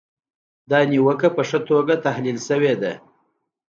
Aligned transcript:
دا 0.69 0.79
نیوکه 0.89 1.29
په 1.35 1.41
ښه 1.49 1.59
توګه 1.69 1.93
تحلیل 2.05 2.37
شوې 2.47 2.73
ده. 2.81 2.93